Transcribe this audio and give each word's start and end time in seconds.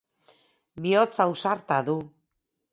Bihotz 0.85 1.21
ausarta 1.27 1.81
du. 1.93 1.99